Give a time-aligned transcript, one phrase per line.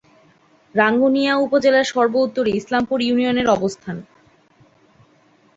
[0.75, 3.97] রাঙ্গুনিয়া উপজেলার সর্ব-উত্তরে ইসলামপুর ইউনিয়নের অবস্থান।